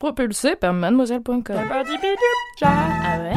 Propulsé 0.00 0.56
par 0.56 0.72
mademoiselle.com. 0.72 1.42
Ah 2.62 3.18
ouais? 3.20 3.34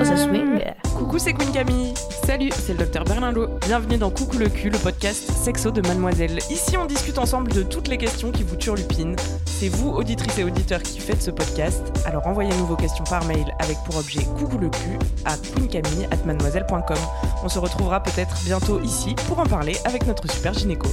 Oh, 0.00 0.04
ça 0.04 0.16
swing 0.16 0.60
Coucou, 1.06 1.20
c'est 1.20 1.34
Queen 1.34 1.52
Camille. 1.52 1.94
Salut, 2.26 2.50
c'est 2.52 2.72
le 2.72 2.80
docteur 2.80 3.04
Berlinlot. 3.04 3.60
Bienvenue 3.64 3.96
dans 3.96 4.10
Coucou 4.10 4.38
le 4.38 4.48
cul, 4.48 4.70
le 4.70 4.78
podcast 4.78 5.30
sexo 5.30 5.70
de 5.70 5.80
Mademoiselle. 5.80 6.36
Ici, 6.50 6.76
on 6.76 6.84
discute 6.84 7.18
ensemble 7.18 7.52
de 7.52 7.62
toutes 7.62 7.86
les 7.86 7.96
questions 7.96 8.32
qui 8.32 8.42
vous 8.42 8.56
turlupinent. 8.56 9.14
C'est 9.44 9.68
vous, 9.68 9.90
auditrices 9.90 10.36
et 10.36 10.42
auditeurs, 10.42 10.82
qui 10.82 10.98
faites 10.98 11.22
ce 11.22 11.30
podcast. 11.30 11.96
Alors 12.06 12.26
envoyez-nous 12.26 12.66
vos 12.66 12.74
questions 12.74 13.04
par 13.04 13.24
mail 13.26 13.54
avec 13.60 13.76
pour 13.84 13.98
objet 13.98 14.24
Coucou 14.36 14.58
le 14.58 14.68
cul 14.68 14.98
à 15.24 15.36
queencamille@mademoiselle.com. 15.36 16.98
On 17.44 17.48
se 17.48 17.60
retrouvera 17.60 18.02
peut-être 18.02 18.36
bientôt 18.44 18.80
ici 18.80 19.14
pour 19.28 19.38
en 19.38 19.46
parler 19.46 19.76
avec 19.84 20.08
notre 20.08 20.28
super 20.28 20.54
gynéco. 20.54 20.88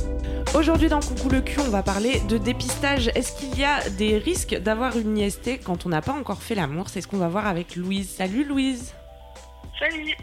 Aujourd'hui 0.54 0.90
dans 0.90 1.00
Coucou 1.00 1.30
le 1.30 1.42
cul, 1.42 1.60
on 1.66 1.72
va 1.72 1.82
parler 1.82 2.22
de 2.30 2.38
dépistage. 2.38 3.10
Est-ce 3.16 3.32
qu'il 3.32 3.58
y 3.58 3.64
a 3.64 3.90
des 3.90 4.20
risques 4.20 4.56
d'avoir 4.62 4.96
une 4.96 5.18
IST 5.18 5.60
quand 5.66 5.88
on 5.88 5.90
n'a 5.90 6.04
pas 6.04 6.14
encore 6.14 6.44
fait 6.44 6.54
l'amour? 6.54 6.90
C'est 6.90 7.02
ce 7.02 7.08
qu'on 7.08 7.18
va 7.18 7.30
voir 7.30 7.48
avec 7.48 7.76
Louise. 7.76 8.10
Salut 8.16 8.44
Louise. 8.44 8.94
Salut. 9.80 10.16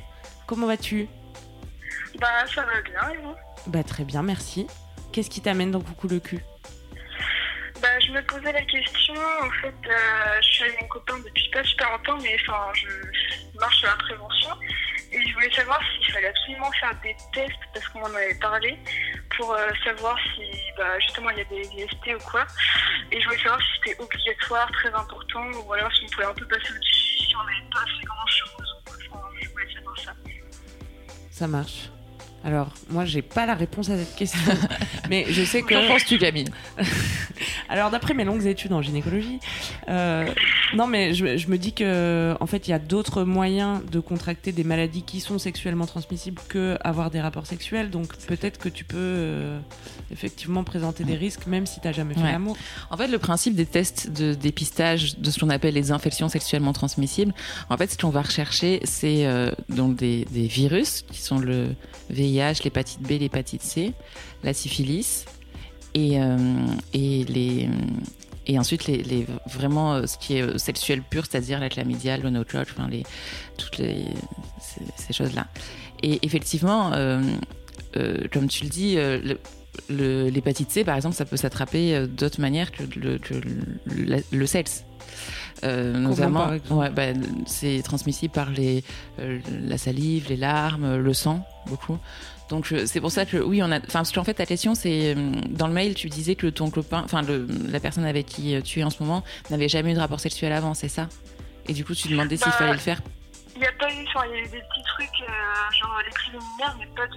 Comment 0.46 0.66
vas-tu? 0.66 1.08
Bah 2.18 2.46
ça 2.54 2.62
va 2.62 2.80
bien 2.82 3.10
et 3.10 3.16
vous? 3.18 3.34
Bah 3.66 3.82
très 3.82 4.04
bien, 4.04 4.22
merci. 4.22 4.66
Qu'est-ce 5.12 5.30
qui 5.30 5.40
t'amène 5.40 5.70
dans 5.70 5.80
Coucou 5.80 6.08
le 6.08 6.20
cul? 6.20 6.40
Bah 7.80 7.88
je 8.00 8.12
me 8.12 8.22
posais 8.26 8.52
la 8.52 8.62
question, 8.62 9.14
en 9.14 9.50
fait 9.62 9.74
euh, 9.88 10.40
je 10.42 10.46
suis 10.46 10.64
avec 10.64 10.82
mon 10.82 10.88
copain 10.88 11.18
depuis 11.18 11.50
pas 11.50 11.64
super 11.64 11.90
longtemps 11.90 12.18
mais 12.22 12.36
enfin 12.42 12.70
je 12.74 13.58
marche 13.58 13.78
sur 13.78 13.88
la 13.88 13.96
prévention 13.96 14.50
et 15.12 15.26
je 15.26 15.32
voulais 15.32 15.50
savoir 15.52 15.80
s'il 15.82 16.12
fallait 16.12 16.28
absolument 16.28 16.70
faire 16.72 16.94
des 17.02 17.16
tests 17.32 17.56
parce 17.72 17.88
qu'on 17.88 18.02
en 18.02 18.14
avait 18.14 18.34
parlé 18.34 18.78
pour 19.36 19.54
euh, 19.54 19.68
savoir 19.82 20.18
si 20.34 20.42
bah, 20.76 20.98
justement 21.00 21.30
il 21.30 21.38
y 21.38 21.40
a 21.40 21.44
des 21.44 21.62
IST 21.62 22.14
ou 22.14 22.30
quoi 22.30 22.46
et 23.10 23.18
je 23.18 23.24
voulais 23.26 23.42
savoir 23.42 23.60
si 23.60 23.66
c'était 23.82 24.02
obligatoire, 24.02 24.70
très 24.72 24.92
important 24.92 25.50
ou 25.64 25.72
alors 25.72 25.90
si 25.94 26.04
on 26.04 26.10
pouvait 26.10 26.26
un 26.26 26.34
peu 26.34 26.46
passer 26.46 26.72
au-dessus 26.72 27.24
si 27.24 27.34
on 27.34 27.44
n'avait 27.44 27.70
pas 27.72 27.80
fait 27.80 28.04
grand 28.04 28.26
Ça 31.40 31.46
marche. 31.46 31.88
Alors, 32.44 32.68
moi, 32.90 33.06
j'ai 33.06 33.22
pas 33.22 33.46
la 33.46 33.54
réponse 33.54 33.88
à 33.88 33.96
cette 33.96 34.14
question, 34.14 34.52
mais 35.08 35.24
je 35.30 35.42
sais 35.42 35.62
que. 35.62 35.72
Qu'en 35.72 35.86
penses-tu, 35.90 36.18
Camille? 36.18 36.50
Alors, 37.70 37.88
d'après 37.90 38.12
mes 38.12 38.24
longues 38.24 38.44
études 38.44 38.74
en 38.74 38.82
gynécologie, 38.82 39.40
euh, 39.88 40.26
non, 40.74 40.86
mais 40.86 41.14
je, 41.14 41.36
je 41.36 41.48
me 41.48 41.58
dis 41.58 41.72
que, 41.72 42.36
en 42.40 42.46
fait, 42.46 42.68
il 42.68 42.70
y 42.70 42.74
a 42.74 42.78
d'autres 42.78 43.24
moyens 43.24 43.80
de 43.90 43.98
contracter 44.00 44.52
des 44.52 44.64
maladies 44.64 45.02
qui 45.02 45.20
sont 45.20 45.38
sexuellement 45.38 45.86
transmissibles 45.86 46.40
que 46.48 46.76
avoir 46.82 47.10
des 47.10 47.20
rapports 47.20 47.46
sexuels. 47.46 47.90
Donc, 47.90 48.16
peut-être 48.26 48.58
que 48.58 48.68
tu 48.68 48.84
peux 48.84 48.96
euh, 48.98 49.58
effectivement 50.12 50.62
présenter 50.64 51.04
des 51.04 51.14
risques, 51.16 51.46
même 51.46 51.66
si 51.66 51.80
t'as 51.80 51.92
jamais 51.92 52.14
fait 52.14 52.20
Ouais. 52.20 52.32
l'amour. 52.32 52.56
En 52.90 52.96
fait, 52.96 53.08
le 53.08 53.18
principe 53.18 53.54
des 53.54 53.66
tests 53.66 54.10
de 54.10 54.34
dépistage 54.34 55.18
de 55.18 55.30
ce 55.30 55.40
qu'on 55.40 55.50
appelle 55.50 55.74
les 55.74 55.90
infections 55.92 56.28
sexuellement 56.28 56.72
transmissibles, 56.72 57.34
en 57.68 57.76
fait, 57.76 57.90
ce 57.92 57.98
qu'on 57.98 58.10
va 58.10 58.22
rechercher, 58.22 58.80
c'est 58.84 59.26
euh, 59.26 59.50
donc 59.68 59.96
des, 59.96 60.24
des 60.30 60.46
virus 60.46 61.02
qui 61.10 61.20
sont 61.20 61.38
le 61.38 61.68
VIH, 62.10 62.62
l'hépatite 62.64 63.00
B, 63.02 63.10
l'hépatite 63.20 63.62
C, 63.62 63.92
la 64.44 64.52
syphilis 64.52 65.24
et, 65.94 66.20
euh, 66.20 66.36
et 66.92 67.24
les 67.24 67.68
et 68.46 68.58
ensuite 68.58 68.86
les, 68.86 69.26
vraiment 69.46 69.94
euh, 69.94 70.06
ce 70.06 70.18
qui 70.18 70.36
est 70.36 70.42
euh, 70.42 70.58
sexuel 70.58 71.02
pur, 71.02 71.24
c'est-à-dire 71.26 71.60
la 71.60 71.68
chlamydia, 71.68 72.16
le 72.16 72.30
no 72.30 72.42
enfin 72.54 72.88
toutes 73.56 73.76
ces, 73.76 75.12
choses-là. 75.12 75.46
Et 76.02 76.18
effectivement, 76.22 76.92
euh, 76.94 77.22
comme 78.32 78.48
tu 78.48 78.64
le 78.64 78.70
dis, 78.70 78.96
l'hépatite 79.88 80.70
C, 80.70 80.84
par 80.84 80.96
exemple, 80.96 81.14
ça 81.14 81.24
peut 81.24 81.36
s'attraper 81.36 82.06
d'autres 82.06 82.40
manières 82.40 82.72
que 82.72 82.84
le 84.32 84.46
sexe. 84.46 84.84
Euh, 85.64 85.92
notamment, 85.92 86.50
ouais, 86.70 86.90
bah, 86.90 87.08
c'est 87.46 87.82
transmissible 87.84 88.32
par 88.32 88.50
les, 88.50 88.82
euh, 89.18 89.38
la 89.66 89.76
salive, 89.78 90.26
les 90.28 90.36
larmes, 90.36 90.96
le 90.96 91.12
sang, 91.14 91.44
beaucoup. 91.66 91.98
Donc 92.48 92.72
c'est 92.86 93.00
pour 93.00 93.12
ça 93.12 93.26
que 93.26 93.36
oui, 93.36 93.62
on 93.62 93.70
a. 93.70 93.78
Enfin, 93.78 94.00
parce 94.00 94.10
qu'en 94.12 94.24
fait, 94.24 94.34
ta 94.34 94.46
question, 94.46 94.74
c'est 94.74 95.14
euh, 95.14 95.32
dans 95.50 95.68
le 95.68 95.72
mail, 95.72 95.94
tu 95.94 96.08
disais 96.08 96.34
que 96.34 96.48
ton 96.48 96.68
copain, 96.70 97.02
enfin, 97.04 97.22
la 97.68 97.78
personne 97.78 98.04
avec 98.04 98.26
qui 98.26 98.54
euh, 98.56 98.60
tu 98.60 98.80
es 98.80 98.84
en 98.84 98.90
ce 98.90 99.00
moment, 99.02 99.22
n'avait 99.50 99.68
jamais 99.68 99.92
eu 99.92 99.94
de 99.94 100.00
rapport 100.00 100.18
sexuel 100.18 100.52
avant, 100.52 100.74
c'est 100.74 100.88
ça? 100.88 101.08
Et 101.68 101.72
du 101.74 101.84
coup, 101.84 101.94
tu 101.94 102.08
demandais 102.08 102.36
s'il 102.36 102.46
Bah, 102.46 102.52
fallait 102.58 102.72
le 102.72 102.78
faire? 102.78 103.00
Il 103.54 103.60
n'y 103.60 103.66
a 103.66 103.72
pas 103.78 103.88
eu, 103.92 104.04
enfin, 104.08 104.26
il 104.26 104.32
y 104.32 104.34
a 104.34 104.40
eu 104.40 104.44
des 104.44 104.48
petits 104.58 104.82
trucs, 104.96 105.28
euh, 105.28 105.32
genre 105.80 105.98
les 106.04 106.10
préliminaires, 106.10 106.76
mais 106.80 106.86
pas 106.96 107.06
de. 107.06 107.12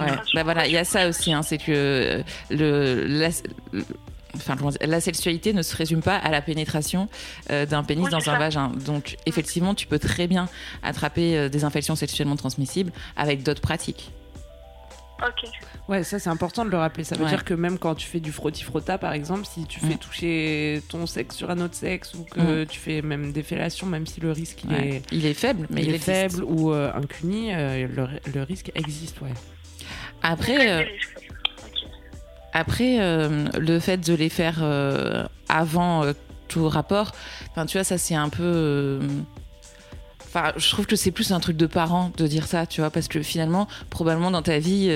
Ouais, 0.00 0.06
pénétration. 0.06 0.30
bah 0.36 0.42
voilà, 0.44 0.66
il 0.66 0.72
y 0.72 0.78
a 0.78 0.84
ça 0.84 1.08
aussi, 1.08 1.32
hein, 1.32 1.42
c'est 1.42 1.58
que 1.58 2.22
le, 2.50 3.06
la, 3.06 3.28
le- 3.72 3.84
enfin, 4.36 4.56
la 4.80 5.00
sexualité 5.00 5.52
ne 5.52 5.62
se 5.62 5.76
résume 5.76 6.02
pas 6.02 6.16
à 6.16 6.30
la 6.30 6.42
pénétration 6.42 7.08
euh, 7.50 7.66
d'un 7.66 7.82
pénis 7.84 8.04
Oui, 8.04 8.10
dans 8.10 8.18
un 8.18 8.20
ça. 8.20 8.38
vagin. 8.38 8.68
Donc, 8.86 9.16
effectivement, 9.26 9.74
tu 9.74 9.86
peux 9.86 9.98
très 9.98 10.26
bien 10.26 10.48
attraper 10.82 11.36
euh, 11.36 11.48
des 11.48 11.64
infections 11.64 11.96
sexuellement 11.96 12.36
transmissibles 12.36 12.92
avec 13.16 13.42
d'autres 13.42 13.60
pratiques. 13.62 14.10
Ok. 15.22 15.50
Ouais, 15.88 16.02
ça 16.02 16.18
c'est 16.18 16.30
important 16.30 16.64
de 16.64 16.70
le 16.70 16.78
rappeler. 16.78 17.04
Ça 17.04 17.14
veut 17.14 17.24
Ouais. 17.24 17.28
dire 17.28 17.44
que 17.44 17.52
même 17.52 17.78
quand 17.78 17.94
tu 17.94 18.06
fais 18.06 18.20
du 18.20 18.32
frotti-frotta, 18.32 18.96
par 18.96 19.12
exemple, 19.12 19.44
si 19.44 19.66
tu 19.66 19.78
fais 19.78 19.94
Mm. 19.94 19.98
toucher 19.98 20.82
ton 20.88 21.06
sexe 21.06 21.36
sur 21.36 21.50
un 21.50 21.60
autre 21.60 21.74
sexe 21.74 22.14
ou 22.14 22.24
que 22.24 22.62
Mm. 22.62 22.66
tu 22.66 22.78
fais 22.80 23.02
même 23.02 23.30
des 23.32 23.42
fellations, 23.42 23.86
même 23.86 24.06
si 24.06 24.20
le 24.20 24.32
risque 24.32 24.64
il 24.64 24.70
Ouais. 24.72 24.88
est, 24.88 25.02
Il 25.12 25.26
est 25.26 25.34
faible, 25.34 25.66
mais 25.68 25.82
il 25.82 25.88
il, 25.88 25.90
est 25.92 25.96
existe. 25.96 26.10
faible 26.10 26.44
ou 26.44 26.72
euh, 26.72 26.90
un 26.94 27.02
cuni, 27.02 27.52
euh, 27.52 27.86
le, 27.86 28.08
le 28.32 28.42
risque 28.44 28.72
existe, 28.74 29.20
ouais. 29.20 29.28
Après, 30.22 30.88
Après, 32.52 32.96
euh, 33.00 33.48
le 33.58 33.78
fait 33.78 33.98
de 33.98 34.14
les 34.14 34.28
faire 34.28 34.58
euh, 34.62 35.26
avant 35.48 36.04
euh, 36.04 36.12
tout 36.48 36.68
rapport, 36.68 37.12
enfin, 37.50 37.66
tu 37.66 37.76
vois, 37.76 37.84
ça 37.84 37.98
c'est 37.98 38.14
un 38.14 38.28
peu. 38.28 39.00
Enfin, 40.24 40.52
je 40.56 40.70
trouve 40.70 40.86
que 40.86 40.96
c'est 40.96 41.10
plus 41.10 41.32
un 41.32 41.40
truc 41.40 41.56
de 41.56 41.66
parents 41.66 42.12
de 42.16 42.26
dire 42.26 42.46
ça, 42.46 42.66
tu 42.66 42.80
vois, 42.80 42.90
parce 42.90 43.08
que 43.08 43.22
finalement, 43.22 43.66
probablement 43.88 44.30
dans 44.30 44.42
ta 44.42 44.58
vie, 44.58 44.86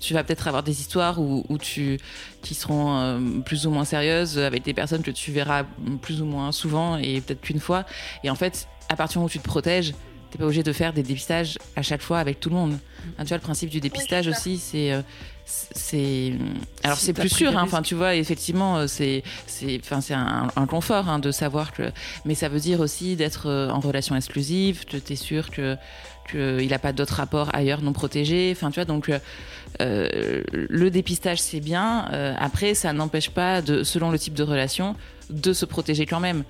tu 0.00 0.14
vas 0.14 0.24
peut-être 0.24 0.48
avoir 0.48 0.62
des 0.62 0.80
histoires 0.80 1.20
où, 1.20 1.58
tu, 1.58 1.98
qui 2.40 2.54
seront 2.54 3.42
plus 3.44 3.66
ou 3.66 3.70
moins 3.70 3.84
sérieuses 3.84 4.38
avec 4.38 4.64
des 4.64 4.72
personnes 4.72 5.02
que 5.02 5.10
tu 5.10 5.30
verras 5.30 5.64
plus 6.00 6.22
ou 6.22 6.24
moins 6.24 6.52
souvent 6.52 6.96
et 6.96 7.20
peut-être 7.20 7.42
qu'une 7.42 7.60
fois. 7.60 7.84
Et 8.24 8.30
en 8.30 8.34
fait, 8.34 8.66
à 8.88 8.96
partir 8.96 9.14
du 9.14 9.18
moment 9.18 9.26
où 9.26 9.30
tu 9.30 9.38
te 9.38 9.44
protèges, 9.44 9.92
t'es 10.32 10.38
pas 10.38 10.44
obligé 10.44 10.62
de 10.64 10.72
faire 10.72 10.92
des 10.92 11.02
dépistages 11.04 11.58
à 11.76 11.82
chaque 11.82 12.02
fois 12.02 12.18
avec 12.18 12.40
tout 12.40 12.48
le 12.48 12.56
monde. 12.56 12.78
Hein, 13.18 13.22
tu 13.24 13.28
vois, 13.28 13.36
le 13.36 13.42
principe 13.42 13.68
du 13.70 13.80
dépistage 13.80 14.24
c'est 14.24 14.30
aussi, 14.30 14.58
c'est. 14.58 14.92
euh, 14.92 15.02
c'est 15.44 16.32
alors 16.84 16.96
Si 16.96 17.06
c'est 17.06 17.12
plus 17.12 17.28
sûr 17.28 17.58
hein. 17.58 17.62
enfin 17.64 17.82
tu 17.82 17.96
vois 17.96 18.14
effectivement 18.14 18.76
euh, 18.78 18.86
c'est 18.86 19.24
c'est 19.46 19.80
enfin 19.82 20.00
c'est 20.00 20.14
un, 20.14 20.48
un 20.54 20.66
confort 20.66 21.08
hein, 21.08 21.18
de 21.18 21.32
savoir 21.32 21.72
que 21.72 21.90
mais 22.24 22.36
ça 22.36 22.48
veut 22.48 22.60
dire 22.60 22.78
aussi 22.80 23.16
d'être 23.16 23.48
euh, 23.48 23.68
en 23.68 23.80
relation 23.80 24.14
exclusive 24.14 24.84
que 24.84 24.96
tu 24.96 25.12
es 25.12 25.16
sûr 25.16 25.50
que 25.50 25.76
qu'il 26.30 26.68
n'a 26.68 26.78
pas 26.78 26.92
d'autres 26.92 27.14
rapports 27.16 27.50
ailleurs 27.54 27.82
non 27.82 27.92
protégés 27.92 28.52
enfin 28.56 28.70
tu 28.70 28.76
vois 28.76 28.84
donc 28.84 29.10
euh, 29.80 30.42
le 30.52 30.90
dépistage 30.90 31.40
c'est 31.40 31.60
bien 31.60 32.08
euh, 32.12 32.34
après 32.38 32.74
ça 32.74 32.92
n'empêche 32.92 33.30
pas 33.30 33.62
de 33.62 33.82
selon 33.82 34.10
le 34.12 34.18
type 34.20 34.34
de 34.34 34.44
relation 34.44 34.94
de 35.28 35.52
se 35.52 35.64
protéger 35.64 36.06
quand 36.06 36.20
même 36.20 36.44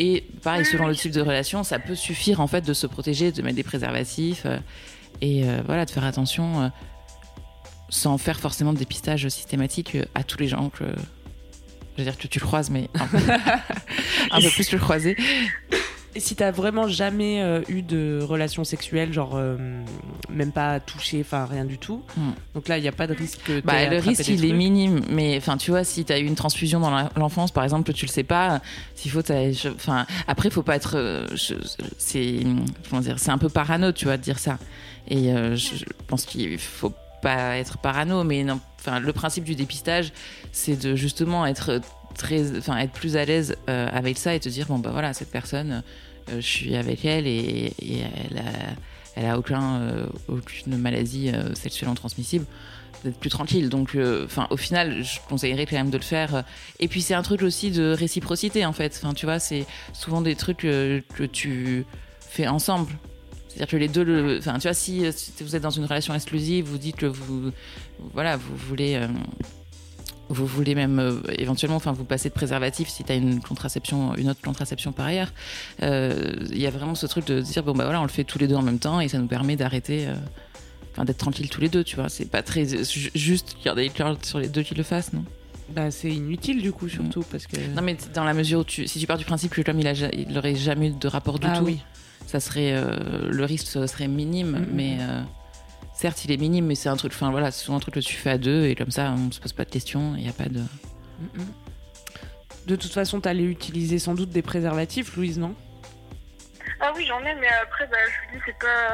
et 0.00 0.24
pareil 0.42 0.64
selon 0.64 0.86
le 0.86 0.96
type 0.96 1.12
de 1.12 1.20
relation 1.20 1.62
ça 1.62 1.78
peut 1.78 1.94
suffire 1.94 2.40
en 2.40 2.46
fait 2.46 2.62
de 2.62 2.72
se 2.72 2.86
protéger 2.86 3.32
de 3.32 3.42
mettre 3.42 3.56
des 3.56 3.62
préservatifs 3.62 4.46
euh, 4.46 4.56
et 5.20 5.44
euh, 5.44 5.60
voilà 5.66 5.84
de 5.84 5.90
faire 5.90 6.04
attention 6.04 6.62
euh, 6.62 6.68
sans 7.90 8.16
faire 8.16 8.40
forcément 8.40 8.72
de 8.72 8.78
dépistage 8.78 9.28
systématique 9.28 9.98
à 10.14 10.24
tous 10.24 10.38
les 10.38 10.48
gens 10.48 10.70
que 10.70 10.84
je 10.86 11.98
veux 11.98 12.04
dire 12.04 12.16
que 12.16 12.26
tu 12.26 12.40
le 12.40 12.46
croises 12.46 12.70
mais 12.70 12.88
un 12.94 13.06
peu, 13.06 13.18
un 14.30 14.40
peu 14.40 14.48
plus 14.48 14.72
le 14.72 14.78
croiser 14.78 15.16
Et 16.16 16.20
si 16.20 16.34
t'as 16.34 16.50
vraiment 16.50 16.88
jamais 16.88 17.40
euh, 17.40 17.62
eu 17.68 17.82
de 17.82 18.18
relation 18.20 18.64
sexuelle, 18.64 19.12
genre 19.12 19.32
euh, 19.36 19.56
même 20.28 20.50
pas 20.50 20.80
touché, 20.80 21.20
enfin 21.20 21.44
rien 21.46 21.64
du 21.64 21.78
tout, 21.78 22.02
Hmm. 22.16 22.30
donc 22.54 22.66
là 22.66 22.78
il 22.78 22.82
n'y 22.82 22.88
a 22.88 22.92
pas 22.92 23.06
de 23.06 23.14
risque 23.14 23.38
que 23.44 23.60
Bah, 23.60 23.86
le 23.88 23.98
risque, 23.98 24.26
il 24.26 24.44
est 24.44 24.52
minime. 24.52 25.02
Mais 25.08 25.36
enfin, 25.36 25.56
tu 25.56 25.70
vois, 25.70 25.84
si 25.84 26.04
tu 26.04 26.12
as 26.12 26.18
eu 26.18 26.24
une 26.24 26.34
transfusion 26.34 26.80
dans 26.80 26.90
l'enfance, 27.16 27.52
par 27.52 27.62
exemple, 27.62 27.92
tu 27.92 28.06
le 28.06 28.10
sais 28.10 28.24
pas, 28.24 28.60
s'il 28.96 29.10
faut, 29.12 29.22
t'as- 29.22 29.50
enfin, 29.74 30.04
après, 30.26 30.50
faut 30.50 30.62
pas 30.64 30.74
être, 30.76 30.96
euh, 30.96 31.26
c'est, 31.98 32.40
comment 32.88 33.02
dire, 33.02 33.18
c'est 33.18 33.30
un 33.30 33.38
peu 33.38 33.48
parano, 33.48 33.92
tu 33.92 34.06
vois, 34.06 34.16
de 34.16 34.22
dire 34.22 34.38
ça. 34.40 34.58
Et 35.08 35.32
euh, 35.32 35.54
je, 35.54 35.76
je 35.76 35.84
pense 36.08 36.24
qu'il 36.24 36.58
faut 36.58 36.92
pas 37.22 37.56
être 37.58 37.78
parano, 37.78 38.24
mais 38.24 38.42
non, 38.42 38.58
enfin, 38.80 38.98
le 38.98 39.12
principe 39.12 39.44
du 39.44 39.54
dépistage, 39.54 40.12
c'est 40.52 40.76
de 40.80 40.96
justement 40.96 41.46
être 41.46 41.80
être 42.32 42.92
plus 42.92 43.16
à 43.16 43.24
l'aise 43.24 43.56
euh, 43.68 43.88
avec 43.92 44.18
ça 44.18 44.34
et 44.34 44.40
te 44.40 44.48
dire 44.48 44.66
bon 44.66 44.78
bah 44.78 44.90
voilà, 44.92 45.12
cette 45.12 45.30
personne, 45.30 45.82
euh, 46.30 46.36
je 46.36 46.46
suis 46.46 46.76
avec 46.76 47.04
elle 47.04 47.26
et, 47.26 47.72
elle 49.16 49.26
a, 49.26 49.36
euh, 49.36 50.06
aucune 50.28 50.76
maladie 50.76 51.32
sexuellement 51.54 51.94
transmissible 51.94 52.46
d'être 53.04 53.18
plus 53.18 53.30
tranquille. 53.30 53.68
Donc, 53.68 53.96
enfin, 54.24 54.46
au 54.50 54.56
final, 54.56 55.02
je 55.02 55.18
conseillerais 55.28 55.66
quand 55.66 55.76
même 55.76 55.90
de 55.90 55.96
le 55.96 56.02
faire. 56.02 56.44
Et 56.78 56.86
puis, 56.86 57.00
c'est 57.00 57.14
un 57.14 57.22
truc 57.22 57.42
aussi 57.42 57.70
de 57.70 57.92
réciprocité, 57.92 58.66
en 58.66 58.72
fait. 58.72 59.00
Enfin, 59.02 59.14
tu 59.14 59.26
vois, 59.26 59.38
c'est 59.38 59.66
souvent 59.94 60.20
des 60.20 60.36
trucs 60.36 60.58
que 60.58 61.24
tu 61.32 61.86
fais 62.20 62.46
ensemble. 62.46 62.92
C'est-à-dire 63.48 63.68
que 63.68 63.76
les 63.78 63.88
deux, 63.88 64.38
enfin, 64.38 64.58
tu 64.58 64.68
vois, 64.68 64.74
si, 64.74 65.02
vous 65.40 65.56
êtes 65.56 65.62
dans 65.62 65.70
une 65.70 65.86
relation 65.86 66.14
exclusive, 66.14 66.66
vous 66.66 66.78
dites 66.78 66.96
que 66.96 67.06
vous, 67.06 67.52
voilà, 68.12 68.36
vous 68.36 68.54
voulez, 68.54 69.00
vous 70.30 70.46
voulez 70.46 70.74
même 70.74 70.98
euh, 70.98 71.20
éventuellement, 71.38 71.76
enfin, 71.76 71.92
vous 71.92 72.04
passez 72.04 72.28
de 72.28 72.34
préservatif 72.34 72.88
si 72.88 73.04
tu 73.04 73.12
as 73.12 73.16
une 73.16 73.40
contraception, 73.40 74.14
une 74.16 74.30
autre 74.30 74.40
contraception 74.42 74.92
par 74.92 75.06
ailleurs. 75.06 75.32
Euh, 75.82 76.34
Il 76.50 76.58
y 76.60 76.66
a 76.66 76.70
vraiment 76.70 76.94
ce 76.94 77.06
truc 77.06 77.26
de 77.26 77.40
dire 77.40 77.62
bon 77.62 77.72
bah 77.74 77.84
voilà, 77.84 78.00
on 78.00 78.04
le 78.04 78.08
fait 78.08 78.24
tous 78.24 78.38
les 78.38 78.46
deux 78.48 78.54
en 78.56 78.62
même 78.62 78.78
temps 78.78 79.00
et 79.00 79.08
ça 79.08 79.18
nous 79.18 79.26
permet 79.26 79.56
d'arrêter. 79.56 80.06
euh, 80.08 80.14
d'être 81.04 81.18
tranquille 81.18 81.48
tous 81.48 81.60
les 81.62 81.68
deux, 81.70 81.82
tu 81.84 81.96
vois. 81.96 82.08
C'est 82.10 82.26
pas 82.30 82.42
très 82.42 82.66
ju- 82.66 83.10
juste 83.14 83.54
qu'il 83.54 83.66
y 83.68 83.70
en 83.70 83.76
ait 83.78 83.90
sur 84.22 84.38
les 84.38 84.48
deux 84.48 84.62
qui 84.62 84.74
le 84.74 84.82
fassent, 84.82 85.12
non? 85.14 85.24
Bah, 85.74 85.90
c'est 85.90 86.10
inutile 86.10 86.60
du 86.60 86.72
coup, 86.72 86.88
surtout 86.88 87.22
parce 87.30 87.46
que. 87.46 87.56
Non, 87.74 87.80
mais 87.80 87.96
dans 88.12 88.24
la 88.24 88.34
mesure 88.34 88.60
où 88.60 88.64
tu, 88.64 88.86
si 88.88 88.98
tu 88.98 89.06
pars 89.06 89.16
du 89.16 89.24
principe 89.24 89.52
que 89.52 89.62
l'homme 89.66 89.80
il, 89.80 89.86
a 89.86 89.92
il 90.14 90.36
aurait 90.36 90.56
jamais 90.56 90.88
eu 90.88 90.92
de 90.92 91.08
rapport 91.08 91.38
du 91.38 91.46
Ah 91.48 91.56
tout, 91.58 91.64
oui. 91.64 91.78
ça 92.26 92.38
serait 92.40 92.72
le 93.28 93.44
risque 93.44 93.66
serait 93.86 94.08
minime, 94.08 94.50
Mhm. 94.58 94.66
mais 94.74 94.98
euh, 95.00 95.22
certes 95.94 96.24
il 96.24 96.32
est 96.32 96.36
minime, 96.36 96.66
mais 96.66 96.74
c'est 96.74 96.88
un 96.88 96.96
truc, 96.96 97.12
enfin 97.14 97.30
voilà, 97.30 97.50
c'est 97.50 97.64
souvent 97.64 97.76
un 97.78 97.80
truc 97.80 97.94
que 97.94 98.00
tu 98.00 98.14
fais 98.14 98.30
à 98.30 98.38
deux 98.38 98.66
et 98.66 98.74
comme 98.74 98.90
ça 98.90 99.12
on 99.16 99.30
se 99.30 99.40
pose 99.40 99.52
pas 99.52 99.64
de 99.64 99.70
questions, 99.70 100.14
il 100.16 100.24
y 100.24 100.28
a 100.28 100.32
pas 100.32 100.48
de. 100.48 100.62
De 102.66 102.76
toute 102.76 102.92
façon, 102.92 103.20
t'allais 103.20 103.42
utiliser 103.44 103.98
sans 103.98 104.14
doute 104.14 104.30
des 104.30 104.42
préservatifs, 104.42 105.16
Louise, 105.16 105.38
non? 105.38 105.54
Ah 106.82 106.92
oui, 106.96 107.04
j'en 107.06 107.20
ai, 107.24 107.34
mais 107.34 107.48
après, 107.48 107.86
bah, 107.88 107.96
je 108.06 108.28
vous 108.32 108.36
dis, 108.38 108.42
c'est 108.46 108.58
pas, 108.58 108.88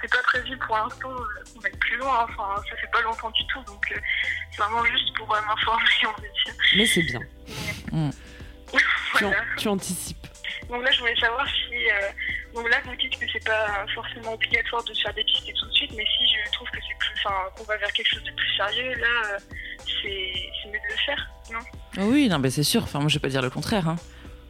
c'est 0.00 0.10
pas 0.10 0.22
prévu 0.22 0.56
pour 0.58 0.76
l'instant 0.76 1.10
euh, 1.10 1.42
qu'on 1.54 1.60
aille 1.62 1.76
plus 1.80 1.96
loin. 1.96 2.24
Enfin, 2.28 2.62
ça 2.70 2.76
fait 2.76 2.90
pas 2.92 3.00
longtemps 3.02 3.30
du 3.30 3.44
tout, 3.46 3.62
donc 3.64 3.84
euh, 3.90 3.96
c'est 4.50 4.62
vraiment 4.62 4.84
juste 4.84 5.16
pour 5.16 5.34
euh, 5.34 5.40
m'informer, 5.48 5.84
on 6.04 6.20
va 6.20 6.28
dire. 6.28 6.54
Mais 6.76 6.86
c'est 6.86 7.02
bien. 7.02 7.20
Tu, 9.18 9.24
voilà. 9.24 9.36
tu 9.58 9.68
anticipes. 9.68 10.26
Donc 10.70 10.82
là, 10.82 10.90
je 10.90 11.00
voulais 11.00 11.16
savoir 11.16 11.46
si. 11.46 11.74
euh, 11.90 12.08
donc 12.54 12.66
là, 12.70 12.78
vous 12.86 12.96
dites 12.96 13.18
que 13.18 13.26
c'est 13.30 13.44
pas 13.44 13.84
forcément 13.94 14.32
obligatoire 14.32 14.82
de 14.84 14.94
se 14.94 15.02
faire 15.02 15.12
dépister 15.12 15.52
tout 15.52 15.66
de 15.66 15.72
suite, 15.72 15.92
mais 15.94 16.04
si 16.06 16.31
trouve 16.64 16.70
que 16.80 16.84
c'est 16.88 16.98
plus. 16.98 17.12
Enfin, 17.24 17.34
qu'on 17.56 17.64
va 17.64 17.76
vers 17.76 17.92
quelque 17.92 18.08
chose 18.08 18.22
de 18.24 18.30
plus 18.32 18.56
sérieux, 18.56 18.94
là, 18.94 19.34
euh, 19.34 19.38
c'est 19.86 20.32
c'est 20.62 20.68
mieux 20.68 20.78
de 20.78 20.92
le 20.92 20.98
faire, 21.06 21.30
non? 21.52 21.58
Ah 21.98 22.00
oui, 22.06 22.28
non, 22.28 22.38
mais 22.38 22.50
c'est 22.50 22.62
sûr. 22.62 22.82
Enfin, 22.84 22.98
moi, 23.00 23.08
je 23.08 23.14
vais 23.14 23.20
pas 23.20 23.28
dire 23.28 23.42
le 23.42 23.50
contraire. 23.50 23.88
Hein. 23.88 23.96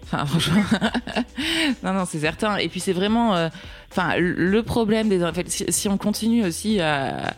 Enfin, 0.05 0.25
franchement, 0.26 0.62
non, 1.82 1.93
non, 1.93 2.05
c'est 2.05 2.20
certain. 2.20 2.56
Et 2.56 2.69
puis, 2.69 2.81
c'est 2.81 2.93
vraiment, 2.93 3.35
euh, 3.37 3.49
enfin, 3.91 4.17
le- 4.17 4.32
le 4.35 4.62
problème 4.62 5.09
des, 5.09 5.23
en 5.25 5.32
fait, 5.32 5.49
si, 5.50 5.64
si 5.70 5.88
on 5.88 5.99
continue 5.99 6.44
aussi 6.44 6.81
à, 6.81 7.29
à- 7.29 7.35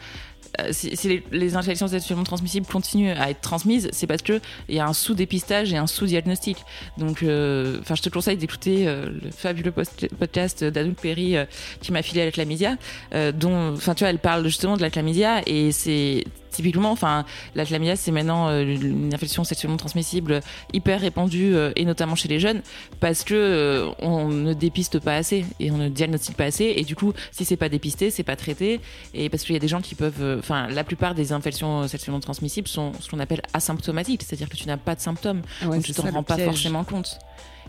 si, 0.71 0.97
si 0.97 1.09
les, 1.09 1.23
les 1.33 1.57
infections 1.57 1.89
sexuellement 1.89 2.25
transmissibles 2.25 2.67
continuent 2.67 3.15
à 3.19 3.31
être 3.31 3.41
transmises, 3.41 3.89
c'est 3.93 4.07
parce 4.07 4.23
que 4.23 4.41
il 4.69 4.75
y 4.75 4.81
a 4.81 4.87
un 4.87 4.93
sous-dépistage 4.93 5.73
et 5.73 5.77
un 5.77 5.87
sous-diagnostic. 5.87 6.59
Donc, 6.99 7.23
euh, 7.23 7.79
enfin, 7.81 7.95
je 7.95 8.03
te 8.03 8.09
conseille 8.09 8.37
d'écouter 8.37 8.87
euh, 8.87 9.11
le 9.23 9.31
fabuleux 9.31 9.73
podcast 9.73 10.65
d'Anouk 10.65 10.97
Perry 11.01 11.37
euh, 11.37 11.45
qui 11.81 11.93
m'a 11.93 12.03
filé 12.03 12.23
à 12.23 12.25
la 12.27 12.31
chlamydia, 12.33 12.77
euh, 13.15 13.33
dont, 13.33 13.73
enfin, 13.75 13.95
tu 13.95 14.01
vois, 14.05 14.11
elle 14.11 14.19
parle 14.19 14.45
justement 14.45 14.77
de 14.77 14.83
la 14.83 14.91
chlamydia 14.91 15.43
et 15.47 15.73
c'est 15.73 16.25
typiquement, 16.55 16.91
enfin, 16.91 17.25
la 17.55 17.65
chlamydia, 17.65 17.97
c'est 17.97 18.11
maintenant 18.13 18.49
euh, 18.49 18.63
une 18.63 19.13
infection 19.13 19.45
sexuellement 19.45 19.77
transmissible 19.77 20.41
hyper 20.73 21.01
répandue 21.01 21.55
euh, 21.55 21.73
et 21.77 21.85
notamment 21.85 22.15
chez 22.15 22.29
les 22.29 22.41
jeunes 22.41 22.63
parce 23.01 23.25
que 23.25 23.35
euh, 23.35 23.91
on 23.99 24.29
ne 24.29 24.55
dépiste 24.55 24.99
pas 25.01 25.17
assez 25.17 25.45
et 25.61 25.71
on 25.71 25.77
ne 25.77 25.89
diagnostique 25.89 26.37
pas 26.37 26.45
assez 26.45 26.73
et 26.77 26.85
du 26.85 26.97
coup, 26.97 27.13
si 27.33 27.45
c'est 27.45 27.57
pas 27.57 27.69
dépisté, 27.69 28.11
c'est 28.11 28.23
pas 28.23 28.37
traité 28.37 28.81
et 29.13 29.29
parce 29.29 29.43
qu'il 29.43 29.55
y 29.55 29.57
a 29.57 29.61
des 29.61 29.69
gens 29.69 29.81
qui 29.81 29.95
peuvent, 29.95 30.37
enfin, 30.39 30.69
la 30.69 30.85
plupart 30.85 31.15
des 31.15 31.33
infections 31.33 31.87
sexuellement 31.89 32.21
transmissibles 32.21 32.69
sont 32.69 32.93
ce 33.01 33.11
qu'on 33.11 33.21
appelle 33.21 33.43
asymptomatiques, 33.53 34.23
c'est-à-dire 34.23 34.49
que 34.49 34.57
tu 34.57 34.67
n'as 34.67 34.77
pas 34.77 34.95
de 34.95 35.01
symptômes, 35.01 35.43
Ouais, 35.63 35.77
donc 35.77 35.85
tu 35.85 35.93
t'en 35.93 36.11
rends 36.11 36.23
pas 36.23 36.37
piège. 36.37 36.47
forcément 36.47 36.85
compte. 36.85 37.19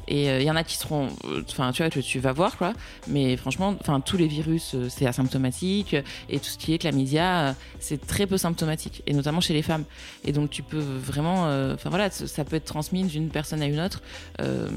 Et 0.07 0.29
euh, 0.29 0.39
il 0.39 0.45
y 0.45 0.51
en 0.51 0.55
a 0.55 0.63
qui 0.63 0.77
seront, 0.77 1.07
euh, 1.25 1.41
enfin, 1.49 1.71
tu 1.71 1.81
vois, 1.83 1.89
tu 1.89 2.19
vas 2.19 2.31
voir, 2.31 2.57
quoi. 2.57 2.73
Mais 3.07 3.35
franchement, 3.37 3.75
enfin, 3.81 3.99
tous 4.01 4.17
les 4.17 4.27
virus, 4.27 4.73
euh, 4.75 4.87
c'est 4.89 5.05
asymptomatique. 5.07 5.95
Et 6.29 6.39
tout 6.39 6.45
ce 6.49 6.57
qui 6.57 6.73
est 6.73 6.77
chlamydia, 6.77 7.39
euh, 7.49 7.53
c'est 7.79 8.05
très 8.05 8.27
peu 8.27 8.37
symptomatique. 8.37 9.01
Et 9.07 9.13
notamment 9.13 9.41
chez 9.41 9.53
les 9.53 9.61
femmes. 9.63 9.83
Et 10.23 10.31
donc, 10.31 10.49
tu 10.49 10.61
peux 10.63 10.79
vraiment, 10.79 11.47
euh, 11.47 11.73
enfin, 11.75 11.89
voilà, 11.89 12.09
ça 12.11 12.43
peut 12.45 12.55
être 12.55 12.65
transmis 12.65 13.03
d'une 13.03 13.29
personne 13.29 13.61
à 13.61 13.65
une 13.65 13.79
autre 13.79 14.01
euh, 14.41 14.69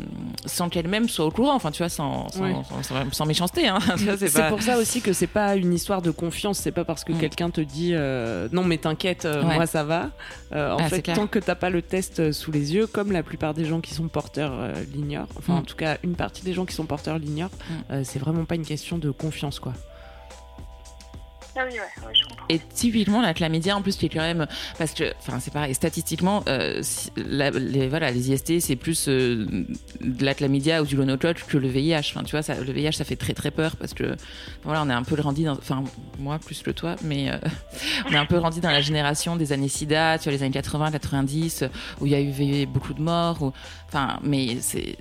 sans 0.47 0.69
qu'elle-même 0.69 1.09
soit 1.09 1.27
au 1.27 1.31
courant. 1.31 1.55
Enfin, 1.55 1.71
tu 1.71 1.79
vois, 1.83 1.89
sans, 1.89 2.29
sans, 2.31 2.43
Ouais. 2.43 2.55
sans- 2.69 2.83
sans- 2.83 3.13
sans 3.13 3.27
méchanceté. 3.27 3.69
Hein. 3.69 3.79
C'est 4.19 4.33
pas- 4.33 4.49
pour 4.49 4.63
ça 4.63 4.79
aussi 4.79 5.01
que 5.01 5.13
c'est 5.13 5.27
pas 5.27 5.57
une 5.57 5.73
histoire 5.75 6.03
de 6.03 6.11
confiance. 6.11 6.59
C'est 6.59 6.73
pas 6.73 6.85
parce 6.85 7.05
que 7.05 7.13
Mm. 7.13 7.19
quelqu'un 7.19 7.51
te 7.51 7.61
dit 7.61 7.91
euh, 7.95 8.49
non 8.53 8.65
mais 8.65 8.79
t'inquiète, 8.79 9.25
euh, 9.25 9.43
Ouais. 9.45 9.55
moi 9.55 9.67
ça 9.67 9.85
va. 9.85 10.11
Euh, 10.53 10.73
en 10.73 10.79
Ah, 10.81 10.89
fait, 10.89 11.03
tant 11.03 11.27
que 11.27 11.39
t'as 11.39 11.55
pas 11.55 11.71
le 11.71 11.83
test 11.83 12.21
euh, 12.21 12.33
sous 12.33 12.51
les 12.53 12.75
yeux, 12.75 12.87
comme 12.87 13.13
la 13.13 13.23
plupart 13.23 13.55
des 13.55 13.65
gens 13.65 13.81
qui 13.81 13.95
sont 13.95 14.09
porteurs 14.09 14.53
euh, 14.55 14.75
l'ignorent, 15.09 15.29
enfin 15.39 15.55
Mm. 15.55 15.59
en 15.59 15.63
tout 15.63 15.77
cas 15.77 15.99
une 16.05 16.15
partie 16.15 16.43
des 16.45 16.53
gens 16.53 16.65
qui 16.67 16.75
sont 16.75 16.85
porteurs 16.87 17.19
l'ignorent, 17.19 17.51
Mm. 17.51 17.93
euh, 17.93 18.03
c'est 18.05 18.19
vraiment 18.19 18.45
pas 18.45 18.55
une 18.55 18.65
question 18.67 18.99
de 18.99 19.11
confiance 19.11 19.59
quoi. 19.59 19.73
Ah. 21.59 22.45
Et 22.49 22.59
typiquement 22.59 23.21
la 23.21 23.35
chlamydia 23.35 23.77
en 23.77 23.83
plus 23.83 23.97
qui 23.97 24.07
est 24.07 24.09
quand 24.09 24.21
même 24.21 24.47
parce 24.79 24.93
que 24.93 25.13
enfin 25.19 25.39
c'est 25.41 25.53
pareil 25.53 25.75
statistiquement 25.75 26.43
euh, 26.49 26.83
les 27.17 27.89
voilà 27.89 28.11
les 28.11 28.31
IST 28.31 28.61
c'est 28.61 28.77
plus 28.77 29.09
euh, 29.09 29.47
de 30.01 30.25
la 30.25 30.35
chlamydia 30.35 30.83
ou 30.83 30.87
du 30.87 30.97
gonocoque 30.97 31.45
que 31.47 31.59
le 31.59 31.69
VIH 31.69 32.13
enfin 32.15 32.23
tu 32.23 32.37
vois 32.37 32.55
le 32.55 32.73
VIH 32.73 32.93
ça 32.93 33.05
fait 33.05 33.17
très 33.17 33.35
très 33.35 33.51
peur 33.51 33.77
parce 33.77 33.95
que 33.95 34.17
voilà 34.63 34.83
on 34.83 34.91
est 34.91 34.95
un 34.95 35.03
peu 35.03 35.17
grandi 35.17 35.45
dans 35.45 35.53
enfin 35.53 35.85
moi 36.19 36.39
plus 36.39 36.63
que 36.63 36.71
toi 36.71 36.97
mais 37.03 37.31
euh, 37.31 37.39
on 38.09 38.13
est 38.13 38.19
un 38.19 38.27
peu 38.27 38.39
grandi 38.39 38.61
dans 38.61 38.71
la 38.71 38.81
génération 38.81 39.37
des 39.37 39.53
années 39.53 39.69
SIDA 39.69 40.19
tu 40.19 40.25
vois 40.25 40.33
les 40.33 40.43
années 40.43 40.53
80 40.53 40.93
90 40.93 41.65
où 42.01 42.07
il 42.07 42.13
y 42.13 42.15
a 42.15 42.21
eu 42.21 42.67
beaucoup 42.67 42.95
de 42.95 43.03
morts 43.03 43.53
enfin 43.89 44.21
mais 44.23 44.59
c'est 44.61 44.97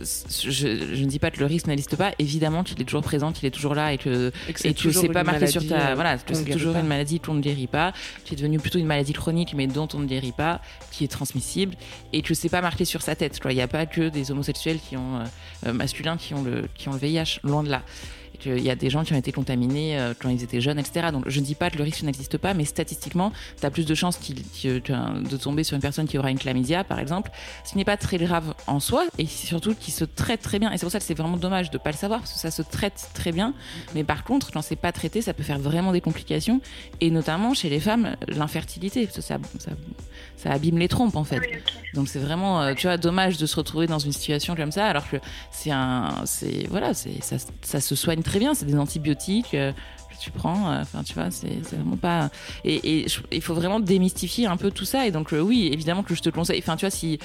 je, 0.00 0.48
je 0.48 1.04
ne 1.04 1.08
dis 1.08 1.18
pas 1.18 1.30
que 1.30 1.40
le 1.40 1.46
risque 1.46 1.66
n'existe 1.66 1.96
pas, 1.96 2.12
évidemment 2.18 2.62
qu'il 2.62 2.80
est 2.80 2.84
toujours 2.84 3.02
présent, 3.02 3.32
qu'il 3.32 3.46
est 3.46 3.50
toujours 3.50 3.74
là 3.74 3.92
et 3.92 3.98
que 3.98 4.32
Et 4.64 4.74
tu 4.74 4.92
sais 4.92 5.08
pas 5.08 5.24
marqué 5.24 5.46
sur 5.46 5.66
ta 5.66 5.90
euh, 5.90 5.94
voilà 5.94 6.18
c'est 6.18 6.44
toujours 6.44 6.76
une 6.76 6.86
maladie 6.86 7.20
qu'on 7.20 7.34
ne 7.34 7.40
guérit 7.40 7.66
pas 7.66 7.92
qui 8.24 8.34
est 8.34 8.36
devenue 8.36 8.58
plutôt 8.58 8.78
une 8.78 8.86
maladie 8.86 9.12
chronique 9.12 9.54
mais 9.54 9.66
dont 9.66 9.88
on 9.94 9.98
ne 9.98 10.06
guérit 10.06 10.32
pas 10.32 10.60
qui 10.90 11.04
est 11.04 11.08
transmissible 11.08 11.74
et 12.12 12.22
que 12.22 12.34
c'est 12.34 12.48
pas 12.48 12.60
marqué 12.60 12.84
sur 12.84 13.02
sa 13.02 13.14
tête 13.14 13.38
il 13.48 13.54
n'y 13.54 13.60
a 13.60 13.68
pas 13.68 13.86
que 13.86 14.08
des 14.08 14.30
homosexuels 14.30 14.78
qui 14.78 14.96
ont 14.96 15.16
euh, 15.16 15.24
euh, 15.66 15.72
masculins 15.72 16.16
qui 16.16 16.34
ont 16.34 16.42
le 16.42 16.68
qui 16.74 16.88
ont 16.88 16.92
le 16.92 16.98
VIH 16.98 17.40
loin 17.42 17.62
de 17.62 17.70
là 17.70 17.82
qu'il 18.38 18.62
y 18.62 18.70
a 18.70 18.76
des 18.76 18.90
gens 18.90 19.04
qui 19.04 19.12
ont 19.12 19.18
été 19.18 19.32
contaminés 19.32 19.98
euh, 19.98 20.14
quand 20.18 20.28
ils 20.28 20.42
étaient 20.42 20.60
jeunes 20.60 20.78
etc 20.78 21.08
donc 21.12 21.24
je 21.28 21.40
ne 21.40 21.44
dis 21.44 21.54
pas 21.54 21.70
que 21.70 21.78
le 21.78 21.84
risque 21.84 22.02
n'existe 22.02 22.38
pas 22.38 22.54
mais 22.54 22.64
statistiquement 22.64 23.32
tu 23.58 23.66
as 23.66 23.70
plus 23.70 23.86
de 23.86 23.94
chances 23.94 24.18
de 24.64 25.36
tomber 25.36 25.64
sur 25.64 25.74
une 25.74 25.80
personne 25.80 26.06
qui 26.06 26.18
aura 26.18 26.30
une 26.30 26.38
chlamydia 26.38 26.84
par 26.84 26.98
exemple. 26.98 27.30
Ce 27.64 27.76
n'est 27.76 27.84
pas 27.84 27.96
très 27.96 28.18
grave 28.18 28.54
en 28.66 28.80
soi 28.80 29.06
et 29.18 29.26
surtout 29.26 29.74
qui 29.74 29.90
se 29.90 30.04
traite 30.04 30.42
très 30.42 30.58
bien. 30.58 30.72
Et 30.72 30.78
c'est 30.78 30.86
pour 30.86 30.92
ça 30.92 30.98
que 30.98 31.04
c'est 31.04 31.14
vraiment 31.14 31.36
dommage 31.36 31.70
de 31.70 31.78
pas 31.78 31.90
le 31.90 31.96
savoir 31.96 32.20
parce 32.20 32.32
que 32.32 32.38
ça 32.38 32.50
se 32.50 32.62
traite 32.62 33.10
très 33.14 33.32
bien. 33.32 33.54
Mais 33.94 34.04
par 34.04 34.24
contre, 34.24 34.50
quand 34.52 34.62
c'est 34.62 34.76
pas 34.76 34.92
traité, 34.92 35.22
ça 35.22 35.34
peut 35.34 35.42
faire 35.42 35.58
vraiment 35.58 35.92
des 35.92 36.00
complications, 36.00 36.60
et 37.00 37.10
notamment 37.10 37.54
chez 37.54 37.68
les 37.68 37.80
femmes, 37.80 38.16
l'infertilité, 38.28 39.08
ça, 39.12 39.20
ça, 39.20 39.38
ça 40.38 40.52
abîme 40.52 40.78
les 40.78 40.88
trompes 40.88 41.16
en 41.16 41.24
fait. 41.24 41.40
Oui. 41.40 41.58
Donc 41.94 42.08
c'est 42.08 42.18
vraiment, 42.18 42.62
euh, 42.62 42.74
tu 42.74 42.86
vois, 42.86 42.96
dommage 42.96 43.36
de 43.36 43.46
se 43.46 43.56
retrouver 43.56 43.86
dans 43.86 43.98
une 43.98 44.12
situation 44.12 44.54
comme 44.54 44.72
ça, 44.72 44.86
alors 44.86 45.08
que 45.10 45.16
c'est 45.50 45.70
un, 45.70 46.22
c'est 46.24 46.66
voilà, 46.70 46.94
c'est 46.94 47.22
ça, 47.22 47.36
ça 47.62 47.80
se 47.80 47.94
soigne 47.94 48.22
très 48.22 48.38
bien, 48.38 48.54
c'est 48.54 48.66
des 48.66 48.78
antibiotiques. 48.78 49.54
euh, 49.54 49.72
que 50.08 50.24
tu 50.24 50.30
prends, 50.30 50.70
euh, 50.70 50.82
enfin 50.82 51.02
tu 51.02 51.14
vois, 51.14 51.30
c'est 51.30 51.60
vraiment 51.72 51.96
pas. 51.96 52.30
Et, 52.64 53.06
il 53.30 53.42
faut 53.42 53.54
vraiment 53.54 53.80
démystifier 53.80 54.46
un 54.46 54.56
peu 54.56 54.70
tout 54.70 54.84
ça. 54.84 55.06
Et 55.06 55.10
donc 55.10 55.32
euh, 55.32 55.40
oui, 55.40 55.70
évidemment 55.72 56.02
que 56.02 56.14
je 56.14 56.22
te 56.22 56.30
conseille. 56.30 56.58
Enfin 56.58 56.76
tu 56.76 56.86
vois, 56.86 56.90
si, 56.90 57.18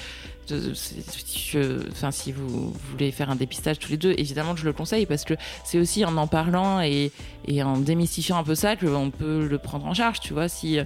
enfin 1.90 2.10
si 2.10 2.32
vous 2.32 2.72
voulez 2.90 3.10
faire 3.10 3.30
un 3.30 3.36
dépistage 3.36 3.78
tous 3.78 3.90
les 3.90 3.96
deux, 3.96 4.14
évidemment 4.18 4.54
que 4.54 4.60
je 4.60 4.66
le 4.66 4.72
conseille 4.72 5.06
parce 5.06 5.24
que 5.24 5.34
c'est 5.64 5.78
aussi 5.78 6.04
en 6.04 6.16
en 6.16 6.26
parlant 6.26 6.80
et, 6.80 7.10
et 7.46 7.62
en 7.62 7.78
démystifiant 7.78 8.36
un 8.36 8.44
peu 8.44 8.54
ça 8.54 8.76
qu'on 8.76 9.10
peut 9.10 9.46
le 9.46 9.58
prendre 9.58 9.86
en 9.86 9.94
charge. 9.94 10.20
Tu 10.20 10.32
vois, 10.32 10.48
si 10.48 10.78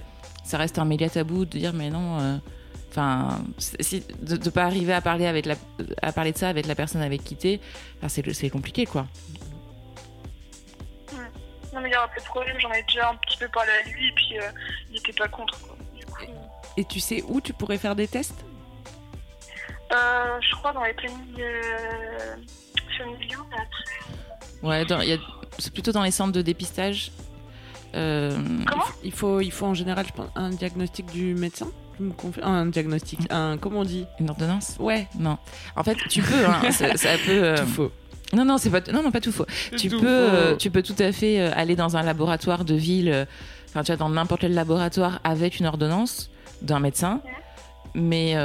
ça 0.49 0.57
reste 0.57 0.79
un 0.79 0.85
méga 0.85 1.09
tabou 1.09 1.45
de 1.45 1.57
dire 1.57 1.73
mais 1.73 1.89
non. 1.89 2.19
euh, 2.19 2.37
Enfin, 2.91 3.43
si, 3.59 4.03
de 4.19 4.35
ne 4.35 4.49
pas 4.49 4.63
arriver 4.63 4.93
à 4.93 4.99
parler 5.01 5.27
avec 5.27 5.45
la, 5.45 5.53
à 6.01 6.11
parler 6.11 6.31
de 6.31 6.37
ça 6.39 6.49
avec 6.49 6.65
la 6.65 6.73
personne 6.73 7.03
avec 7.03 7.23
qui 7.23 7.35
t'es, 7.35 7.59
c'est 8.07 8.49
compliqué 8.49 8.87
quoi. 8.87 9.05
Non, 11.71 11.81
mais 11.81 11.89
il 11.89 11.91
n'y 11.91 11.95
aura 11.97 12.07
pas 12.07 12.19
de 12.19 12.25
problème, 12.25 12.59
j'en 12.59 12.71
ai 12.71 12.81
déjà 12.81 13.11
un 13.11 13.15
petit 13.17 13.37
peu 13.37 13.47
parlé 13.49 13.69
à 13.71 13.87
lui, 13.87 14.07
et 14.07 14.11
puis 14.13 14.39
euh, 14.39 14.49
il 14.89 14.95
n'était 14.95 15.13
pas 15.13 15.27
contre. 15.27 15.59
Quoi. 15.59 15.75
Du 15.95 16.03
coup, 16.07 16.23
Et 16.77 16.83
tu 16.83 16.99
sais 16.99 17.23
où 17.27 17.39
tu 17.41 17.53
pourrais 17.53 17.77
faire 17.77 17.95
des 17.95 18.07
tests? 18.07 18.43
Euh, 19.91 20.39
je 20.41 20.55
crois 20.55 20.73
dans 20.73 20.83
les 20.83 20.93
plannings 20.93 21.39
euh, 21.39 22.35
familiaux. 22.97 23.45
Ouais, 24.63 24.83
y 24.83 25.13
a- 25.13 25.17
c'est 25.59 25.71
plutôt 25.71 25.91
dans 25.91 26.01
les 26.03 26.11
centres 26.11 26.31
de 26.33 26.41
dépistage. 26.41 27.11
Euh, 27.95 28.31
Comment 28.67 28.83
Il 29.03 29.11
faut, 29.11 29.41
il 29.41 29.51
faut 29.51 29.65
en 29.65 29.73
général, 29.73 30.05
je 30.07 30.13
pense, 30.13 30.29
un 30.35 30.49
diagnostic 30.49 31.07
du 31.11 31.33
médecin 31.35 31.67
Un 32.43 32.65
diagnostic, 32.67 33.19
un. 33.31 33.57
Comment 33.57 33.79
on 33.81 33.83
dit 33.85 34.05
une 34.19 34.29
ordonnance 34.29 34.75
Ouais, 34.79 35.07
Non. 35.17 35.37
En 35.75 35.83
fait, 35.83 35.97
tu 36.09 36.21
peux. 36.21 36.45
Hein, 36.45 36.71
ça, 36.71 36.95
ça 36.97 37.09
peut. 37.25 37.43
euh, 37.43 37.57
tout 37.57 37.65
faux. 37.67 37.91
Non, 38.33 38.45
non, 38.45 38.57
c'est 38.57 38.69
pas. 38.69 38.81
Non, 38.91 39.01
non, 39.03 39.11
pas 39.11 39.21
tout 39.21 39.31
faux. 39.31 39.45
Tu 39.77 39.89
Tout 39.89 39.99
peux, 39.99 40.07
euh, 40.07 40.55
tu 40.55 40.69
peux 40.69 40.83
tout 40.83 40.95
à 40.99 41.11
fait 41.11 41.39
aller 41.39 41.75
dans 41.75 41.97
un 41.97 42.03
laboratoire 42.03 42.63
de 42.63 42.75
ville. 42.75 43.27
Enfin, 43.69 43.81
tu 43.83 43.87
vois, 43.91 43.97
dans 43.97 44.09
n'importe 44.09 44.41
quel 44.41 44.53
laboratoire 44.53 45.19
avec 45.23 45.59
une 45.59 45.65
ordonnance 45.65 46.29
d'un 46.61 46.79
médecin. 46.79 47.21
Mais, 47.95 48.35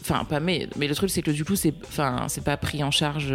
enfin, 0.00 0.24
pas 0.24 0.40
mais. 0.40 0.68
Mais 0.76 0.88
le 0.88 0.94
truc, 0.96 1.10
c'est 1.10 1.22
que 1.22 1.30
du 1.30 1.44
coup, 1.44 1.54
c'est, 1.54 1.72
enfin, 1.84 2.24
c'est 2.28 2.42
pas 2.44 2.56
pris 2.56 2.82
en 2.82 2.90
charge. 2.90 3.32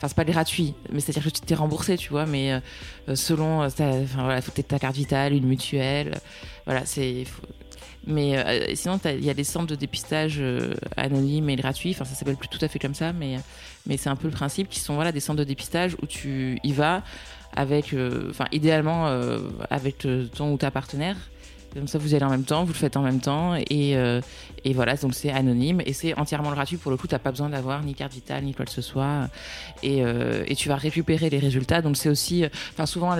Enfin, 0.00 0.08
c'est 0.08 0.16
pas 0.16 0.24
gratuit, 0.24 0.72
mais 0.90 1.00
c'est-à-dire 1.00 1.24
que 1.24 1.28
tu 1.28 1.42
t'es 1.42 1.54
remboursé, 1.54 1.98
tu 1.98 2.08
vois, 2.08 2.24
mais 2.24 2.52
euh, 2.52 3.14
selon, 3.14 3.60
euh, 3.60 3.66
enfin 3.66 4.22
voilà, 4.22 4.40
faut 4.40 4.50
ta 4.50 4.78
carte 4.78 4.96
vitale, 4.96 5.34
une 5.34 5.44
mutuelle, 5.44 6.18
voilà, 6.64 6.86
c'est. 6.86 7.24
Mais 8.06 8.38
euh, 8.38 8.74
sinon, 8.76 8.98
il 9.04 9.22
y 9.22 9.28
a 9.28 9.34
des 9.34 9.44
centres 9.44 9.66
de 9.66 9.74
dépistage 9.74 10.42
anonymes 10.96 11.50
et 11.50 11.56
gratuits. 11.56 11.90
Enfin, 11.90 12.06
ça 12.06 12.14
s'appelle 12.14 12.36
plus 12.36 12.48
tout 12.48 12.64
à 12.64 12.68
fait 12.68 12.78
comme 12.78 12.94
ça, 12.94 13.12
mais 13.12 13.36
mais 13.86 13.98
c'est 13.98 14.08
un 14.08 14.16
peu 14.16 14.26
le 14.28 14.32
principe 14.32 14.70
qui 14.70 14.80
sont 14.80 14.94
voilà 14.94 15.12
des 15.12 15.20
centres 15.20 15.40
de 15.40 15.44
dépistage 15.44 15.94
où 16.02 16.06
tu 16.06 16.58
y 16.64 16.72
vas 16.72 17.02
avec, 17.54 17.94
enfin, 18.30 18.46
idéalement 18.52 19.06
avec 19.68 20.06
ton 20.34 20.54
ou 20.54 20.56
ta 20.56 20.70
partenaire. 20.70 21.16
Comme 21.72 21.86
ça, 21.86 21.98
vous 21.98 22.14
allez 22.14 22.24
en 22.24 22.30
même 22.30 22.44
temps, 22.44 22.64
vous 22.64 22.72
le 22.72 22.78
faites 22.78 22.96
en 22.96 23.02
même 23.02 23.20
temps, 23.20 23.54
et, 23.54 23.96
euh, 23.96 24.20
et 24.64 24.72
voilà, 24.72 24.96
donc 24.96 25.14
c'est 25.14 25.30
anonyme 25.30 25.80
et 25.86 25.92
c'est 25.92 26.18
entièrement 26.18 26.50
gratuit. 26.50 26.76
Pour 26.76 26.90
le 26.90 26.96
coup, 26.96 27.06
t'as 27.06 27.20
pas 27.20 27.30
besoin 27.30 27.48
d'avoir 27.48 27.84
ni 27.84 27.94
carte 27.94 28.12
vitale 28.12 28.42
ni 28.42 28.54
quoi 28.54 28.64
que 28.64 28.72
ce 28.72 28.82
soit, 28.82 29.28
et, 29.84 30.04
euh, 30.04 30.44
et 30.48 30.56
tu 30.56 30.68
vas 30.68 30.74
récupérer 30.74 31.30
les 31.30 31.38
résultats. 31.38 31.80
Donc 31.80 31.96
c'est 31.96 32.08
aussi, 32.08 32.42
euh, 32.42 32.48
enfin 32.72 32.86
souvent, 32.86 33.16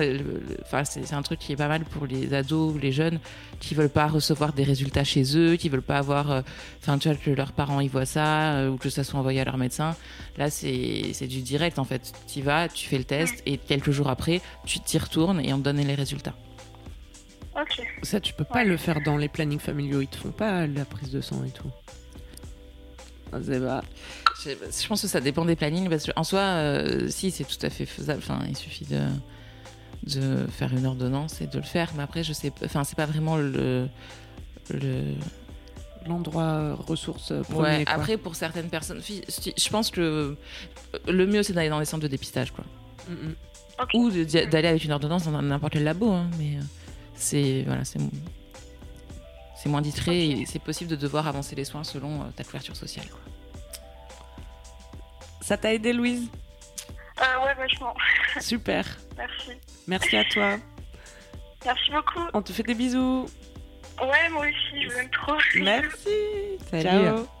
enfin 0.63 0.83
c'est 0.83 1.13
un 1.13 1.21
truc 1.21 1.39
qui 1.39 1.53
est 1.53 1.55
pas 1.55 1.69
mal 1.69 1.85
pour 1.85 2.05
les 2.05 2.33
ados 2.33 2.75
ou 2.75 2.77
les 2.77 2.91
jeunes 2.91 3.19
qui 3.61 3.73
veulent 3.73 3.89
pas 3.89 4.07
recevoir 4.07 4.51
des 4.51 4.63
résultats 4.63 5.05
chez 5.05 5.37
eux, 5.37 5.55
qui 5.55 5.69
veulent 5.69 5.81
pas 5.81 5.99
avoir, 5.99 6.43
enfin 6.81 6.97
tu 6.97 7.07
vois 7.07 7.17
que 7.17 7.31
leurs 7.31 7.53
parents 7.53 7.79
y 7.79 7.87
voient 7.87 8.05
ça 8.05 8.69
ou 8.69 8.75
que 8.75 8.89
ça 8.89 9.05
soit 9.05 9.19
envoyé 9.19 9.39
à 9.39 9.45
leur 9.45 9.57
médecin. 9.57 9.95
Là 10.37 10.49
c'est 10.49 11.13
c'est 11.13 11.27
du 11.27 11.41
direct 11.41 11.79
en 11.79 11.85
fait. 11.85 12.11
Tu 12.27 12.39
y 12.39 12.41
vas, 12.41 12.67
tu 12.67 12.87
fais 12.89 12.97
le 12.97 13.05
test 13.05 13.41
et 13.45 13.57
quelques 13.57 13.91
jours 13.91 14.09
après, 14.09 14.41
tu 14.65 14.79
t'y 14.81 14.97
retournes 14.97 15.39
et 15.39 15.53
on 15.53 15.57
te 15.59 15.63
donne 15.63 15.77
les 15.77 15.95
résultats. 15.95 16.33
Ça, 18.03 18.19
tu 18.19 18.33
peux 18.33 18.43
pas 18.43 18.63
le 18.63 18.77
faire 18.77 19.01
dans 19.01 19.17
les 19.17 19.27
plannings 19.29 19.59
familiaux. 19.59 20.01
Ils 20.01 20.07
te 20.07 20.17
font 20.17 20.31
pas 20.31 20.67
la 20.67 20.85
prise 20.85 21.11
de 21.11 21.21
sang 21.21 21.43
et 21.45 21.51
tout. 21.51 21.69
Ah, 23.33 23.37
pas- 23.39 23.81
Je, 24.43 24.49
je 24.49 24.87
pense 24.87 25.01
que 25.01 25.07
ça 25.07 25.21
dépend 25.21 25.45
des 25.45 25.55
plannings 25.55 25.89
parce 25.89 26.05
qu'en 26.11 26.23
soi, 26.23 26.39
euh, 26.39 27.07
si 27.09 27.31
c'est 27.31 27.45
tout 27.45 27.63
à 27.65 27.69
fait 27.69 27.85
faisable. 27.85 28.19
Enfin, 28.23 28.39
il 28.47 28.57
suffit 28.57 28.85
de 28.85 29.01
de 30.03 30.47
faire 30.47 30.73
une 30.73 30.87
ordonnance 30.87 31.41
et 31.41 31.47
de 31.47 31.57
le 31.57 31.63
faire. 31.63 31.91
Mais 31.95 32.01
après, 32.03 32.23
je 32.23 32.33
sais, 32.33 32.49
pas- 32.49 32.65
enfin, 32.65 32.83
c'est 32.83 32.95
pas 32.97 33.05
vraiment 33.05 33.37
le 33.37 33.87
le. 34.71 35.13
L'endroit 36.07 36.43
euh, 36.43 36.73
ressources 36.73 37.31
euh, 37.31 37.41
premier, 37.43 37.61
Ouais. 37.77 37.85
quoi. 37.85 37.93
Après, 37.93 38.17
pour 38.17 38.35
certaines 38.35 38.69
personnes, 38.69 39.01
je 39.05 39.69
pense 39.69 39.91
que 39.91 40.35
le 41.07 41.27
mieux 41.27 41.43
c'est 41.43 41.53
d'aller 41.53 41.69
dans 41.69 41.77
les 41.79 41.85
centres 41.85 42.01
de 42.01 42.07
dépistage, 42.07 42.51
quoi. 42.51 42.65
Mm. 43.07 43.33
Ou 43.93 44.09
d'aller 44.09 44.67
avec 44.67 44.83
une 44.83 44.91
ordonnance 44.93 45.25
dans 45.25 45.39
n'importe 45.41 45.73
quel 45.73 45.83
labo, 45.83 46.09
hein, 46.11 46.27
mais 46.39 46.57
euh, 46.57 46.61
c'est 47.21 47.63
voilà, 47.65 47.85
c'est 47.85 47.99
c'est 49.55 49.69
moins 49.69 49.81
discret 49.81 50.27
et 50.27 50.45
c'est 50.45 50.59
possible 50.59 50.89
de 50.89 50.95
devoir 50.95 51.27
avancer 51.27 51.55
les 51.55 51.65
soins 51.65 51.83
selon 51.83 52.21
euh, 52.21 52.25
ta 52.35 52.43
couverture 52.43 52.75
sociale. 52.75 53.05
Quoi. 53.07 53.19
Ça 55.41 55.55
t'a 55.55 55.73
aidé, 55.73 55.93
Louise? 55.93 56.29
Euh, 57.19 57.45
ouais, 57.45 57.53
vachement. 57.53 57.93
Super. 58.39 58.85
Merci. 59.15 59.51
Merci 59.87 60.17
à 60.17 60.25
toi. 60.25 60.57
Merci 61.63 61.91
beaucoup. 61.91 62.27
On 62.33 62.41
te 62.41 62.51
fait 62.51 62.63
des 62.63 62.73
bisous. 62.73 63.27
Ouais, 64.01 64.29
moi 64.31 64.47
aussi, 64.47 64.81
je 64.81 64.89
vous 64.89 64.99
aime 64.99 65.09
trop. 65.11 65.37
Merci. 65.55 66.57
Salut. 66.71 66.83
Ciao. 66.83 67.40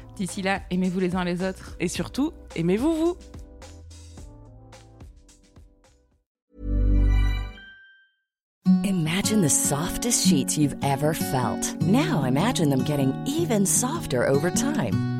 D'ici 0.21 0.43
là, 0.43 0.61
aimez-vous 0.69 0.99
les 0.99 1.15
uns 1.15 1.23
les 1.23 1.41
autres. 1.41 1.75
Et 1.79 1.87
surtout, 1.87 2.31
aimez-vous 2.55 2.93
vous 2.93 3.17
Imagine 8.83 9.41
the 9.41 9.49
softest 9.49 10.27
sheets 10.27 10.59
you've 10.59 10.75
ever 10.83 11.15
felt. 11.15 11.75
Now 11.81 12.23
imagine 12.23 12.69
them 12.69 12.83
getting 12.83 13.11
even 13.25 13.65
softer 13.65 14.27
over 14.27 14.51
time. 14.51 15.10